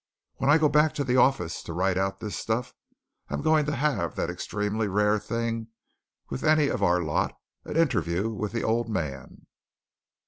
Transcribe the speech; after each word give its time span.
When 0.37 0.49
I 0.49 0.57
go 0.57 0.67
back 0.67 0.95
to 0.95 1.03
the 1.03 1.17
office 1.17 1.61
to 1.61 1.73
write 1.73 1.95
out 1.95 2.21
this 2.21 2.35
stuff, 2.35 2.73
I'm 3.29 3.43
going 3.43 3.67
to 3.67 3.75
have 3.75 4.15
that 4.15 4.31
extremely 4.31 4.87
rare 4.87 5.19
thing 5.19 5.67
with 6.27 6.43
any 6.43 6.69
of 6.69 6.81
our 6.81 7.03
lot 7.03 7.37
an 7.65 7.77
interview 7.77 8.31
with 8.31 8.51
the 8.51 8.63
old 8.63 8.89
man." 8.89 9.45